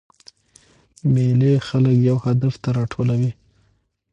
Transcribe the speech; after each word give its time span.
مېلې 1.13 1.53
خلک 1.67 1.95
یو 2.07 2.17
هدف 2.25 2.53
ته 2.63 2.69
راټولوي. 2.77 3.31